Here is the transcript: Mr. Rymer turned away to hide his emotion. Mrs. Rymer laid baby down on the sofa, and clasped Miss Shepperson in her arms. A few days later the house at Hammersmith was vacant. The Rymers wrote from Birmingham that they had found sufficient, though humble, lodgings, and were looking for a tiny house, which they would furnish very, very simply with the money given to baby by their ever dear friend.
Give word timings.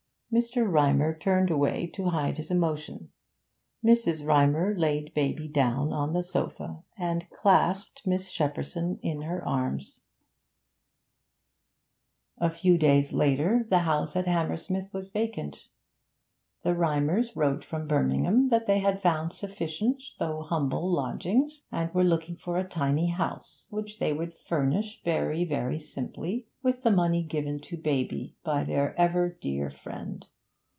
Mr. 0.33 0.65
Rymer 0.65 1.13
turned 1.17 1.51
away 1.51 1.87
to 1.87 2.05
hide 2.05 2.37
his 2.37 2.49
emotion. 2.49 3.09
Mrs. 3.83 4.25
Rymer 4.25 4.73
laid 4.77 5.13
baby 5.13 5.49
down 5.49 5.91
on 5.91 6.13
the 6.13 6.23
sofa, 6.23 6.81
and 6.97 7.29
clasped 7.29 8.03
Miss 8.07 8.31
Shepperson 8.31 8.97
in 9.03 9.23
her 9.23 9.45
arms. 9.45 9.99
A 12.37 12.49
few 12.49 12.77
days 12.77 13.11
later 13.11 13.67
the 13.69 13.79
house 13.79 14.15
at 14.15 14.25
Hammersmith 14.25 14.93
was 14.93 15.11
vacant. 15.11 15.67
The 16.63 16.75
Rymers 16.75 17.35
wrote 17.35 17.63
from 17.65 17.87
Birmingham 17.87 18.49
that 18.49 18.67
they 18.67 18.77
had 18.77 19.01
found 19.01 19.33
sufficient, 19.33 19.99
though 20.19 20.43
humble, 20.43 20.93
lodgings, 20.93 21.63
and 21.71 21.91
were 21.91 22.03
looking 22.03 22.35
for 22.35 22.59
a 22.59 22.69
tiny 22.69 23.07
house, 23.07 23.65
which 23.71 23.97
they 23.97 24.13
would 24.13 24.35
furnish 24.37 25.01
very, 25.03 25.43
very 25.43 25.79
simply 25.79 26.45
with 26.61 26.83
the 26.83 26.91
money 26.91 27.23
given 27.23 27.59
to 27.61 27.77
baby 27.77 28.35
by 28.43 28.63
their 28.63 28.95
ever 29.01 29.27
dear 29.41 29.71
friend. 29.71 30.27